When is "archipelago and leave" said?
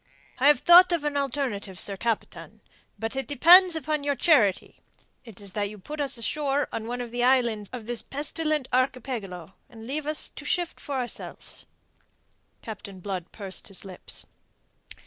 8.73-10.07